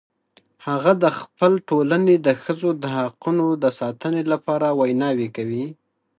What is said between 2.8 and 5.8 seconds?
د حقونو د ساتنې لپاره ویناوې کوي